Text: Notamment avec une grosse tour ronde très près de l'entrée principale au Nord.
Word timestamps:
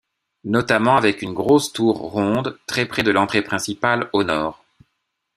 Notamment 0.45 0.97
avec 0.97 1.21
une 1.21 1.35
grosse 1.35 1.73
tour 1.73 1.95
ronde 1.99 2.57
très 2.65 2.87
près 2.87 3.03
de 3.03 3.11
l'entrée 3.11 3.43
principale 3.43 4.09
au 4.13 4.23
Nord. 4.23 4.65